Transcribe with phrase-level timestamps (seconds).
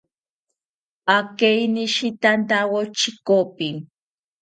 [1.17, 3.67] Akeinishitantawo chekopi